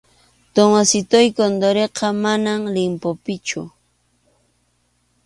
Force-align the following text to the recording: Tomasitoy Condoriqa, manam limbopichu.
Tomasitoy 0.53 1.27
Condoriqa, 1.37 2.07
manam 2.23 2.61
limbopichu. 2.75 3.61